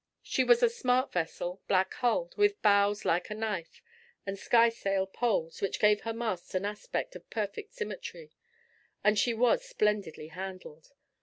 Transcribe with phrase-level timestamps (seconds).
[0.23, 3.83] She was a smart vessel, black hulled, with bows like a knife,
[4.25, 8.31] and skysail poles, which gave her masts an aspect of perfect symmetry;
[9.03, 10.89] and she was splendidly handled.